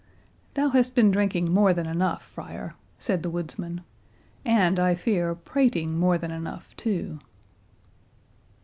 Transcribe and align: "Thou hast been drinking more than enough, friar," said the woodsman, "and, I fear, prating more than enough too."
"Thou 0.55 0.69
hast 0.69 0.95
been 0.95 1.11
drinking 1.11 1.53
more 1.53 1.75
than 1.75 1.85
enough, 1.85 2.23
friar," 2.25 2.73
said 2.97 3.21
the 3.21 3.29
woodsman, 3.29 3.81
"and, 4.43 4.79
I 4.79 4.95
fear, 4.95 5.35
prating 5.35 5.95
more 5.95 6.17
than 6.17 6.31
enough 6.31 6.75
too." 6.75 7.19